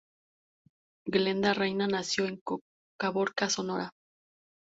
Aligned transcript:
Glenda 1.05 1.53
Reyna 1.53 1.85
nació 1.85 2.25
en 2.25 2.41
Caborca, 2.99 3.51
Sonora. 3.51 3.91